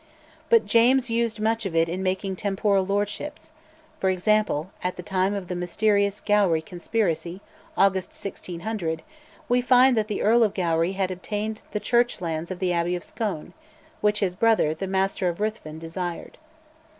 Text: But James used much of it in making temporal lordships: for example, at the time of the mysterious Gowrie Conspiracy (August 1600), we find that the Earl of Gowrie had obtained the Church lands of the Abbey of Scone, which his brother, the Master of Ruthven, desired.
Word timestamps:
But 0.49 0.65
James 0.65 1.11
used 1.11 1.39
much 1.39 1.63
of 1.63 1.75
it 1.75 1.87
in 1.87 2.01
making 2.01 2.35
temporal 2.35 2.83
lordships: 2.83 3.51
for 3.99 4.09
example, 4.09 4.71
at 4.83 4.95
the 4.95 5.03
time 5.03 5.35
of 5.35 5.47
the 5.47 5.53
mysterious 5.53 6.19
Gowrie 6.19 6.63
Conspiracy 6.63 7.39
(August 7.77 8.07
1600), 8.09 9.03
we 9.47 9.61
find 9.61 9.95
that 9.95 10.07
the 10.07 10.23
Earl 10.23 10.41
of 10.41 10.55
Gowrie 10.55 10.93
had 10.93 11.11
obtained 11.11 11.61
the 11.71 11.79
Church 11.79 12.19
lands 12.19 12.49
of 12.49 12.57
the 12.57 12.73
Abbey 12.73 12.95
of 12.95 13.03
Scone, 13.03 13.53
which 13.99 14.21
his 14.21 14.35
brother, 14.35 14.73
the 14.73 14.87
Master 14.87 15.29
of 15.29 15.39
Ruthven, 15.39 15.77
desired. 15.77 16.39